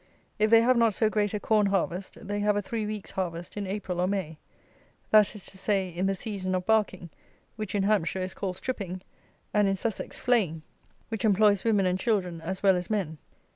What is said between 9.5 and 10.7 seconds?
and in Sussex flaying,